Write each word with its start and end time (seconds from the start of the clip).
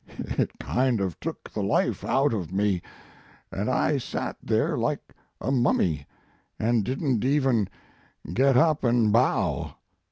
It 0.17 0.57
kind 0.59 0.99
of 0.99 1.19
took 1.19 1.47
the 1.51 1.61
life 1.61 2.03
out 2.03 2.33
of 2.33 2.51
me, 2.51 2.81
and 3.51 3.69
I 3.69 3.99
sat 3.99 4.35
there 4.41 4.75
like 4.75 5.13
a 5.39 5.51
mummy, 5.51 6.07
and 6.57 6.83
didn 6.83 7.19
t 7.19 7.31
even 7.31 7.69
get 8.33 8.57
up 8.57 8.83
and 8.83 9.13
bow. 9.13 9.75